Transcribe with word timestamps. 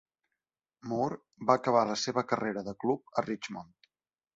Moore 0.93 1.19
va 1.51 1.57
acabar 1.61 1.85
la 1.93 2.01
seva 2.07 2.27
carrera 2.33 2.67
de 2.71 2.79
club 2.87 3.17
a 3.23 3.31
Richmond. 3.33 3.93